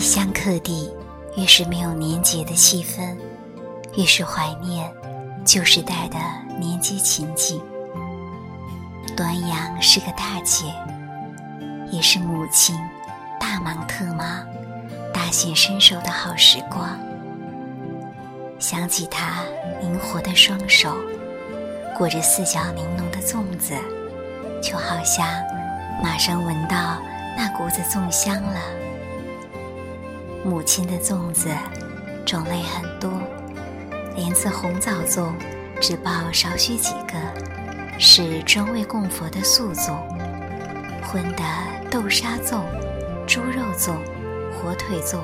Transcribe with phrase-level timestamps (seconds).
[0.00, 0.90] 乡客地，
[1.36, 3.14] 越是没有年节的气氛，
[3.96, 4.90] 越是怀念
[5.44, 6.16] 旧时代的
[6.58, 7.60] 年节情景。
[9.14, 10.64] 端阳是个大节，
[11.90, 12.74] 也是母亲
[13.38, 14.46] 大忙特忙、
[15.12, 16.88] 大显身手的好时光。
[18.58, 19.42] 想起她
[19.80, 20.96] 灵活的双手，
[21.96, 23.74] 裹着四角玲珑的粽子，
[24.62, 25.26] 就好像
[26.02, 26.96] 马上闻到
[27.36, 28.60] 那股子粽香了。
[30.42, 31.48] 母亲的粽子
[32.24, 33.10] 种类很多，
[34.16, 35.32] 莲子红枣粽
[35.80, 39.98] 只包少许几个，是专为供佛的素粽；
[41.02, 41.42] 荤的
[41.90, 42.62] 豆沙粽、
[43.26, 43.92] 猪肉粽、
[44.50, 45.18] 火腿粽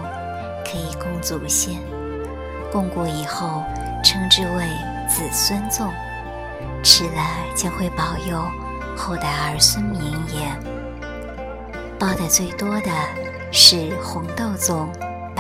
[0.65, 1.80] 可以供祖先。
[2.71, 3.62] 供过以后，
[4.05, 4.69] 称之为
[5.09, 5.91] 子孙粽，
[6.83, 7.23] 吃了
[7.55, 8.38] 将会保佑
[8.95, 10.05] 后代儿孙绵
[10.35, 10.59] 延。
[11.98, 12.91] 包的最多的
[13.51, 14.88] 是红豆粽、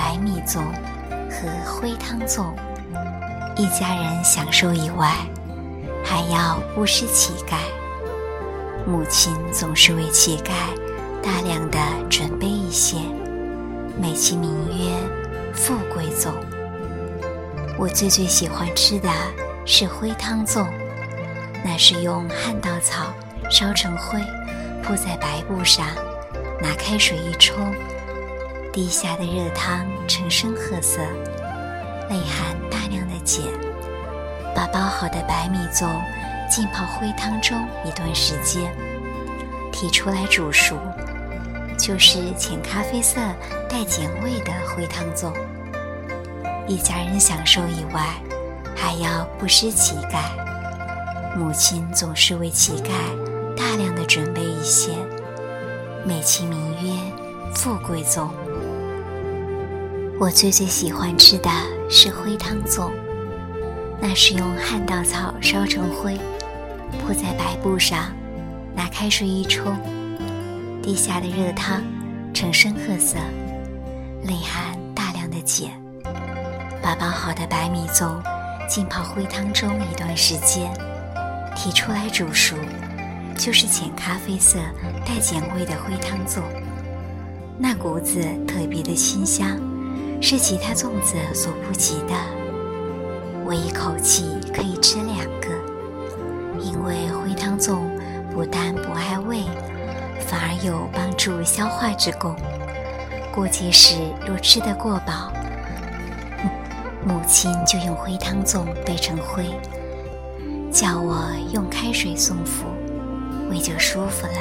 [0.06, 0.60] 白米粽
[1.28, 2.52] 和灰汤粽。
[3.56, 5.12] 一家人享受以外，
[6.04, 7.56] 还要布施乞丐。
[8.86, 10.52] 母亲总是为乞丐
[11.20, 12.98] 大量的准备一些，
[14.00, 14.94] 美其名曰
[15.52, 16.30] “富贵粽”。
[17.76, 19.10] 我最最喜欢吃的
[19.64, 20.68] 是灰汤粽，
[21.64, 23.12] 那是用旱稻草
[23.50, 24.20] 烧成灰，
[24.84, 25.84] 铺在白布上，
[26.62, 27.74] 拿开水一冲，
[28.76, 31.00] 地下的热汤呈深褐色，
[32.10, 33.42] 内含大量的碱。
[34.54, 35.88] 把包好的白米粽
[36.50, 38.70] 浸泡灰汤中一段时间，
[39.72, 40.76] 提出来煮熟，
[41.78, 43.18] 就是浅咖啡色
[43.66, 45.32] 带碱味的灰汤粽。
[46.68, 48.20] 一家人享受以外，
[48.76, 50.28] 还要布施乞丐。
[51.34, 52.90] 母亲总是为乞丐
[53.56, 54.90] 大量的准备一些，
[56.04, 56.92] 美其名曰
[57.56, 58.28] “富贵粽”。
[60.18, 61.50] 我最最喜欢吃的
[61.90, 62.90] 是灰汤粽，
[64.00, 66.18] 那是用旱稻草烧成灰，
[66.98, 68.10] 铺在白布上，
[68.74, 69.76] 拿开水一冲，
[70.82, 71.82] 滴下的热汤
[72.32, 73.18] 呈深褐色，
[74.22, 75.70] 内含大量的碱。
[76.82, 78.14] 把包好的白米粽
[78.66, 80.72] 浸泡灰汤中一段时间，
[81.54, 82.56] 提出来煮熟，
[83.36, 84.58] 就是浅咖啡色
[85.04, 86.40] 带碱味的灰汤粽。
[87.58, 89.60] 那股子特别的清香，
[90.20, 92.14] 是其他粽子所不及的。
[93.44, 95.48] 我一口气可以吃两个，
[96.60, 97.78] 因为灰汤粽
[98.32, 99.42] 不但不碍胃，
[100.26, 102.34] 反而有帮助消化之功。
[103.32, 103.96] 过节时
[104.26, 105.32] 若吃得过饱。
[107.04, 109.44] 母亲就用灰汤粽备成灰，
[110.72, 112.64] 叫我用开水送服，
[113.48, 114.38] 胃就舒服了。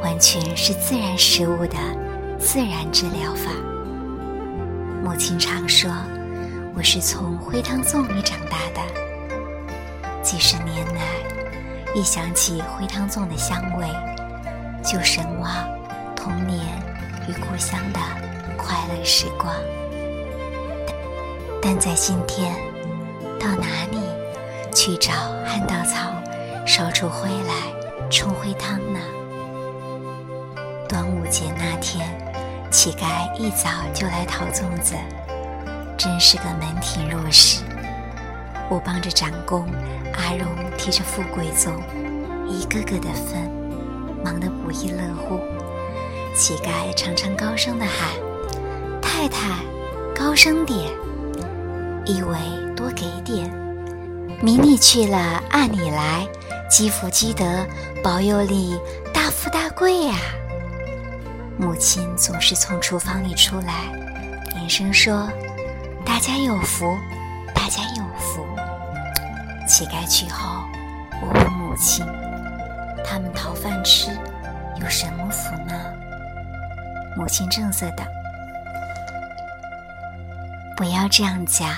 [0.00, 1.76] 完全是自然食物的
[2.38, 3.50] 自然治疗法。
[5.04, 5.92] 母亲常说，
[6.74, 8.80] 我是从灰汤粽里长大的。
[10.22, 11.02] 几十年来，
[11.94, 13.86] 一想起灰汤粽的香味，
[14.82, 15.52] 就神往
[16.16, 16.58] 童年
[17.28, 18.00] 与故乡的
[18.56, 19.54] 快乐时光。
[21.60, 22.56] 但在今天，
[23.38, 23.98] 到哪里
[24.74, 25.12] 去找
[25.44, 26.10] 旱稻草
[26.64, 28.98] 烧出灰来冲灰汤呢？
[30.88, 32.08] 端午节那天，
[32.74, 34.96] 乞丐一早就来讨粽子，
[35.96, 37.62] 真是个门庭若市。
[38.68, 39.64] 我帮着长工
[40.12, 41.78] 阿荣提着富贵粽，
[42.48, 43.48] 一个个的分，
[44.24, 45.38] 忙得不亦乐乎。
[46.34, 48.10] 乞丐常常高声的喊
[49.00, 49.62] ：“太太，
[50.12, 50.90] 高声点。”
[52.04, 52.36] 以为
[52.74, 53.48] 多给点，
[54.42, 56.26] 明你去了暗你来，
[56.68, 57.44] 积福积德，
[58.02, 58.76] 保佑你
[59.12, 60.16] 大富大贵呀！
[61.56, 63.84] 母亲总是从厨房里出来，
[64.54, 65.30] 连声说
[66.04, 66.98] ：“大家有福，
[67.54, 68.44] 大家有福。”
[69.66, 70.64] 乞丐去后，
[71.22, 72.04] 我问母亲
[73.06, 74.10] ：“他们讨饭吃，
[74.80, 75.74] 有什么福呢？”
[77.16, 78.04] 母亲正色道
[80.76, 81.70] ：“不要这样讲。”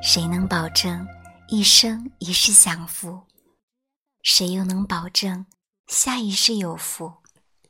[0.00, 1.06] 谁能保证
[1.48, 3.20] 一生一世享福？
[4.22, 5.44] 谁又能保证
[5.88, 7.12] 下一世有福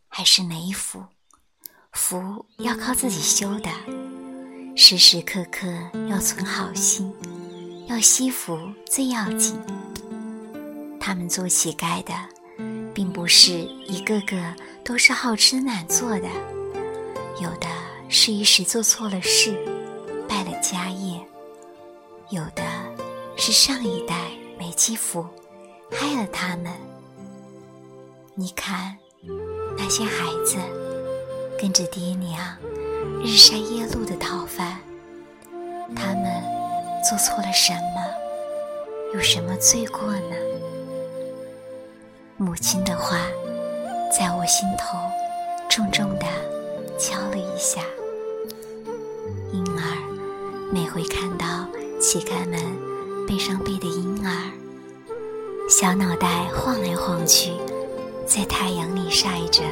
[0.08, 1.04] 还是没福？
[1.92, 3.70] 福要靠自己修的，
[4.76, 5.66] 时时刻刻
[6.08, 7.12] 要存好心，
[7.86, 9.60] 要惜福最要紧。
[11.00, 12.12] 他们做乞丐的，
[12.94, 16.28] 并不是一个个都是好吃懒做的，
[17.40, 17.66] 有的
[18.08, 19.52] 是一时做错了事，
[20.28, 21.24] 败了家业。
[22.30, 22.62] 有的
[23.36, 25.26] 是上一代没积福，
[25.90, 26.72] 害了他们。
[28.34, 28.96] 你看
[29.78, 30.56] 那些孩子
[31.58, 32.56] 跟着爹娘
[33.24, 34.78] 日晒夜露的讨饭，
[35.96, 36.42] 他们
[37.08, 38.04] 做错了什么？
[39.14, 40.36] 有什么罪过呢？
[42.36, 43.16] 母亲的话
[44.12, 44.98] 在我心头
[45.68, 46.26] 重重的
[46.98, 47.80] 敲了一下。
[49.52, 51.66] 婴儿每回看到
[52.00, 52.60] 乞丐们
[53.26, 54.52] 背上背的婴儿，
[55.70, 57.52] 小脑袋晃来晃去，
[58.28, 59.62] 在太阳里晒着，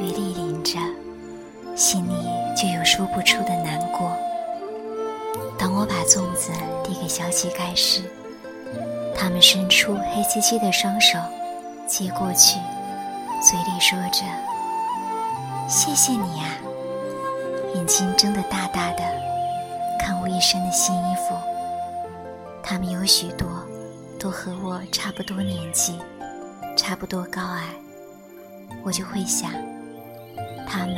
[0.00, 0.78] 雨里淋着，
[1.76, 2.26] 心里
[2.56, 4.10] 就有说不出的难过。
[5.58, 6.50] 当我把粽子
[6.82, 8.00] 递给小乞丐时，
[9.14, 11.18] 他们伸出黑漆漆的双手
[11.86, 12.58] 接过去，
[13.42, 14.24] 嘴里说着
[15.68, 16.56] ：“谢谢你呀。”
[17.76, 19.04] 眼睛睁得大大的，
[20.00, 21.36] 看我一身的新衣服。
[22.62, 23.46] 他们有许多
[24.18, 25.98] 都和我差不多年纪，
[26.76, 27.74] 差不多高矮。
[28.84, 29.50] 我就会想，
[30.68, 30.96] 他们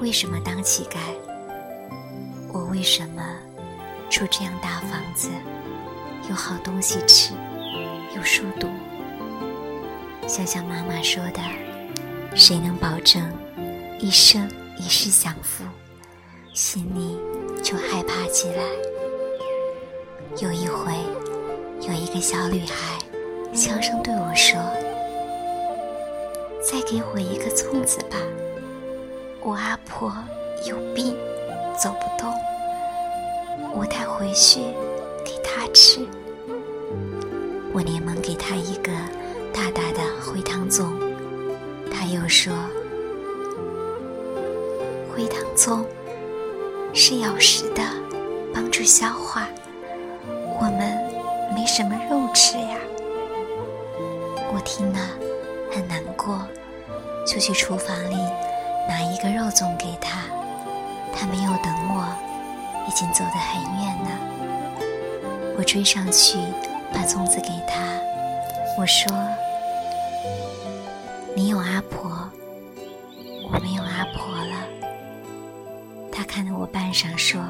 [0.00, 0.98] 为什么当乞丐？
[2.52, 3.22] 我为什么
[4.08, 5.28] 住这样大房子，
[6.28, 7.34] 有好东西吃，
[8.16, 8.68] 有书读？
[10.26, 11.40] 想想妈妈说的
[12.34, 13.22] ：“谁能保证
[14.00, 15.64] 一生一世享福？”
[16.54, 17.18] 心里
[17.62, 18.62] 就害怕起来。
[20.40, 20.92] 有一回，
[21.82, 22.98] 有一个小女孩
[23.54, 24.58] 悄声对我说
[26.68, 28.16] ：“再给我一个粽子吧，
[29.40, 30.12] 我阿婆
[30.66, 31.16] 有病，
[31.78, 32.34] 走不动，
[33.72, 34.62] 我带回去
[35.24, 36.00] 给她吃。”
[37.72, 38.90] 我连忙给她一个
[39.54, 40.86] 大大的灰汤粽。
[41.88, 42.52] 她又说
[45.14, 45.84] ：“灰汤粽。”
[46.92, 47.82] 是咬食的，
[48.52, 49.46] 帮助消化。
[50.58, 50.98] 我们
[51.54, 52.76] 没什么肉吃呀。
[54.52, 54.98] 我听了，
[57.36, 58.16] 就去厨房里
[58.88, 60.22] 拿一个肉粽给他。
[61.14, 62.08] 他没有等我，
[62.88, 64.10] 已经走得很远了。
[65.58, 66.38] 我追上去
[66.94, 67.76] 把粽子给他，
[68.78, 69.12] 我说
[71.36, 72.10] ：“你有阿婆，
[73.52, 74.56] 我没有阿婆了。”
[76.10, 77.44] 他看了我半晌，说：“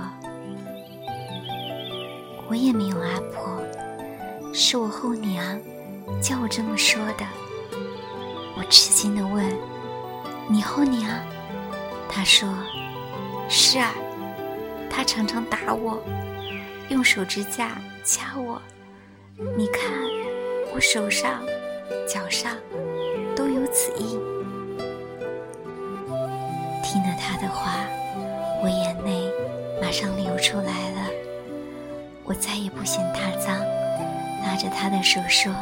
[2.50, 3.62] 我也没有阿婆，
[4.52, 5.56] 是我后娘
[6.20, 7.24] 叫我这么说的。”
[8.58, 9.44] 我吃惊的问
[10.48, 11.10] ：“你后娘？”
[12.08, 12.48] 他说
[13.48, 13.92] ：“是啊，
[14.88, 16.00] 她常常打我，
[16.88, 18.62] 用手指甲掐我。
[19.56, 19.82] 你看，
[20.74, 21.42] 我手上、
[22.08, 22.56] 脚上
[23.34, 24.18] 都有此印。”
[26.82, 27.86] 听了他的话。
[28.62, 29.30] 我眼泪
[29.80, 31.10] 马上流出来了，
[32.24, 33.60] 我再也不嫌他脏，
[34.42, 35.52] 拉着他的手说：“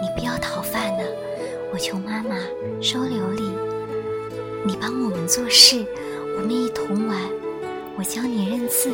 [0.00, 1.02] 你不要讨饭了，
[1.72, 2.36] 我求妈妈
[2.82, 3.56] 收留你。
[4.64, 5.86] 你帮我们做事，
[6.36, 7.18] 我们一同玩，
[7.96, 8.90] 我教你认字。”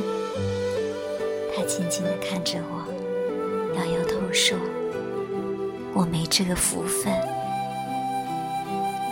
[1.57, 2.85] 他静静地看着我，
[3.75, 4.59] 摇摇头说
[5.95, 7.13] ：“我没这个福分。”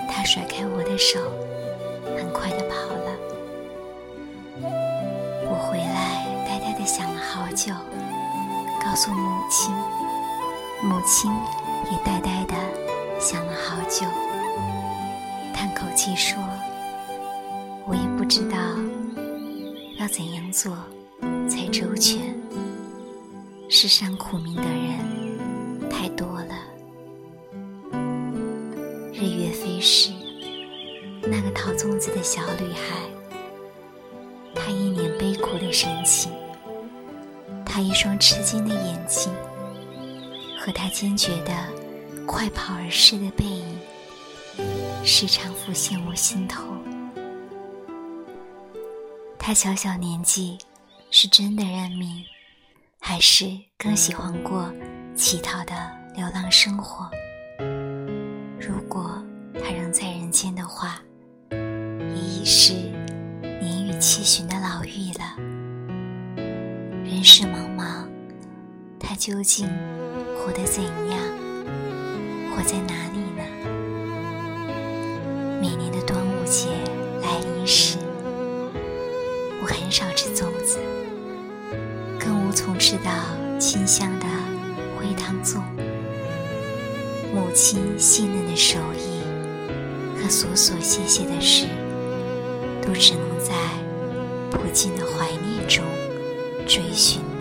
[0.08, 1.18] 他甩开我的手，
[2.16, 3.16] 很快地跑了。
[5.46, 7.72] 我回来，呆呆的想了好久，
[8.84, 9.74] 告诉母亲，
[10.82, 11.32] 母亲
[11.90, 12.54] 也呆呆的
[13.24, 14.06] 想了好久，
[15.54, 16.36] 叹口气说
[17.88, 18.58] ：“我也不知道
[19.98, 20.76] 要怎样做
[21.48, 22.20] 才周全。
[23.70, 26.54] 世上苦命的人太多了。”
[29.10, 30.10] 日月飞逝，
[31.22, 33.08] 那个讨粽子的小女孩，
[34.54, 36.30] 她一脸悲苦的神情。
[37.64, 39.32] 她一双吃惊的眼睛，
[40.60, 41.52] 和她坚决的
[42.26, 43.78] 快跑而逝的背影，
[45.04, 46.64] 时常浮现我心头。
[49.38, 50.56] 他小小年纪，
[51.10, 52.24] 是真的认命，
[52.98, 54.72] 还是更喜欢过
[55.14, 55.74] 乞讨的
[56.14, 57.10] 流浪生活？
[58.58, 59.22] 如果
[59.54, 60.98] 他仍在人间的话，
[61.50, 62.72] 也已是
[63.60, 65.36] 年逾七旬的老妪了。
[67.04, 68.08] 人世茫茫，
[68.98, 69.68] 他究竟
[70.38, 71.33] 活得怎样？
[72.64, 73.44] 在哪里呢？
[75.60, 76.68] 每年的端午节
[77.20, 77.98] 来临时，
[79.60, 80.78] 我很少吃粽子，
[82.18, 83.10] 更无从吃到
[83.58, 84.26] 清香的
[84.98, 85.60] 灰汤粽。
[87.34, 89.20] 母亲细嫩的手艺
[90.16, 91.66] 和琐琐屑屑的事，
[92.80, 93.54] 都只能在
[94.50, 95.84] 不尽的怀念中。
[96.66, 97.33] 追寻。